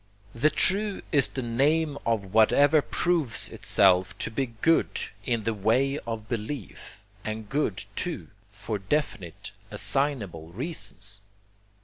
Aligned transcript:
THE 0.33 0.49
TRUE 0.49 1.03
IS 1.11 1.27
THE 1.27 1.43
NAME 1.43 1.95
OF 2.07 2.33
WHATEVER 2.33 2.81
PROVES 2.81 3.49
ITSELF 3.49 4.17
TO 4.17 4.31
BE 4.31 4.47
GOOD 4.47 4.99
IN 5.27 5.43
THE 5.43 5.53
WAY 5.53 5.99
OF 6.07 6.27
BELIEF, 6.27 7.01
AND 7.23 7.49
GOOD, 7.49 7.83
TOO, 7.95 8.29
FOR 8.49 8.79
DEFINITE, 8.79 9.51
ASSIGNABLE 9.69 10.53
REASONS. 10.55 11.21